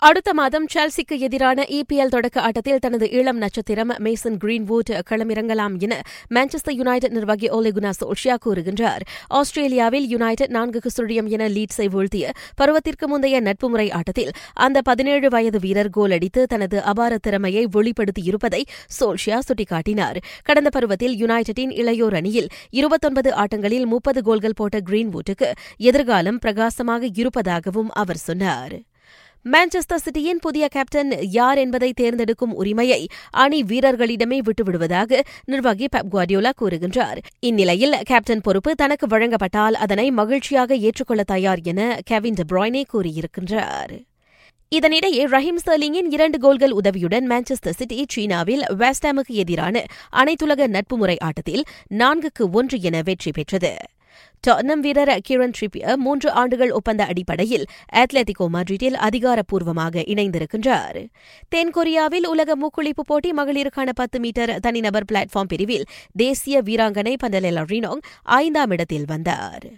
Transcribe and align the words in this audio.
அடுத்த 0.00 0.34
மாதம் 0.34 0.66
செல்சிக்கு 0.74 1.18
எதிரான 1.18 1.64
இபிஎல் 1.68 2.08
தொடக்க 2.08 2.40
ஆட்டத்தில் 2.40 2.78
தனது 2.78 3.10
இளம் 3.10 3.36
நட்சத்திரம் 3.36 3.88
மேசன் 3.88 4.36
கிரீன்வுட் 4.44 5.00
களமிறங்கலாம் 5.10 5.78
என 5.78 6.02
மான்செஸ்டர் 6.34 6.76
யுனைடெட் 6.76 7.12
நிர்வாகி 7.12 7.48
ஒலிகுனா 7.48 7.90
சோல்ஷியா 8.00 8.34
கூறுகின்றார். 8.46 9.00
ஆஸ்திரேலியாவில் 9.28 10.08
யுனைடெட் 10.08 10.50
நான்குக்கு 10.50 10.86
சுழியம் 10.96 11.26
என 11.26 11.48
லீட்ஸை 11.48 11.86
வீழ்த்திய 11.86 12.30
பருவத்திற்கு 12.60 13.06
முந்தைய 13.06 13.40
நட்பு 13.40 13.68
முறை 13.68 13.90
ஆட்டத்தில் 13.90 14.30
அந்த 14.54 14.82
பதினேழு 14.82 15.28
வயது 15.28 15.58
வீரர் 15.58 15.90
கோல் 15.90 16.10
அடித்து 16.10 16.46
தனது 16.46 16.82
அபார 16.82 17.18
திறமையை 17.18 17.68
வெளிப்படுத்தியிருப்பதை 17.72 18.62
சோல்ஷியா 19.00 19.38
சுட்டிக்காட்டினார். 19.48 20.16
கடந்த 20.44 20.70
பருவத்தில் 20.70 21.16
யுனைடெட்டின் 21.24 21.74
இளையோர் 21.80 22.14
அணியில் 22.14 22.48
இருபத்தொன்பது 22.70 23.32
ஆட்டங்களில் 23.34 23.86
முப்பது 23.86 24.22
கோல்கள் 24.22 24.54
போட்ட 24.54 24.78
கிரீன்வுட்டுக்கு 24.78 25.52
எதிர்காலம் 25.76 26.38
பிரகாசமாக 26.38 27.06
இருப்பதாகவும் 27.14 27.90
அவர் 27.90 28.16
சொன்னார். 28.16 28.87
மான்செஸ்டர் 29.52 30.02
சிட்டியின் 30.04 30.40
புதிய 30.40 30.68
கேப்டன் 30.68 31.10
யார் 31.30 31.58
என்பதை 31.58 31.92
தேர்ந்தெடுக்கும் 31.92 32.54
உரிமையை 32.54 33.06
அணி 33.30 33.62
வீரர்களிடமே 33.62 34.38
விட்டுவிடுவதாக 34.46 35.20
நிர்வாகி 35.44 35.86
பெப் 35.96 36.08
குவாடியோலா 36.12 36.50
கூறுகின்றார். 36.60 37.18
இந்நிலையில் 37.40 37.96
கேப்டன் 38.02 38.40
பொறுப்பு 38.40 38.74
தனக்கு 38.74 39.06
வழங்கப்பட்டால் 39.06 39.74
அதனை 39.74 40.10
மகிழ்ச்சியாக 40.10 40.76
ஏற்றுக்கொள்ள 40.76 41.22
தயார் 41.22 41.62
என 41.62 41.98
கெவின் 42.04 42.34
டெப்ராய்னே 42.34 42.82
கூறியிருக்கின்றார். 42.92 43.92
இதனிடையே 44.72 45.22
ரஹீம் 45.34 45.60
ஸ்டர்லிங்கின் 45.66 46.10
இரண்டு 46.10 46.38
கோல்கள் 46.38 46.70
உதவியுடன் 46.70 47.28
மான்செஸ்டர் 47.30 47.78
சிட்டி 47.78 48.04
சீனாவில் 48.08 48.64
வெஸ்டாமுக்கு 48.78 49.34
எதிரான 49.44 49.84
அனைத்துலக 50.12 50.66
நட்புமுறை 50.68 51.16
ஆட்டத்தில் 51.20 51.64
நான்குக்கு 51.94 52.46
ஒன்று 52.52 52.80
என 52.80 53.02
வெற்றி 53.02 53.30
பெற்றது. 53.30 53.76
டாட்னம் 54.46 54.80
வீரர் 54.80 55.20
கிரண் 55.28 55.52
ட்ரிப்பியர் 55.60 55.96
மூன்று 55.96 56.30
ஆண்டுகள் 56.30 56.70
ஒப்பந்த 56.70 57.04
அடிப்படையில் 57.04 57.64
அத்லெட்டிகோ 57.92 58.46
மட்ரிட்டில் 58.52 58.98
அதிகாரப்பூர்வமாக 59.08 60.04
இணைந்திருக்கின்றார். 60.06 61.00
தென்கொரியாவில் 61.54 62.26
உலக 62.26 62.56
மூக்குளிப்பு 62.56 63.04
போட்டி 63.06 63.32
மகளிருக்கான 63.32 63.88
பத்து 63.94 64.20
மீட்டர் 64.20 64.60
தனிநபர் 64.60 65.04
பிளாட்ஃபார்ம் 65.12 65.48
பிரிவில் 65.48 65.84
தேசிய 66.16 66.62
வீராங்கனை 66.62 67.16
பண்டலெலா 67.22 67.64
ரினோங் 67.72 68.02
ஐந்தாம் 68.22 68.70
இடத்தில் 68.70 69.04
வந்தார். 69.06 69.68